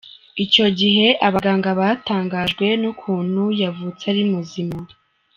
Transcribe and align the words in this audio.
Icyo 0.43 0.65
gihe 0.79 1.07
abaganga 1.27 1.69
batangajwe 1.79 2.65
n’ukuntu 2.81 3.43
yavutse 3.61 4.03
ari 4.11 4.23
muzima. 4.31 4.77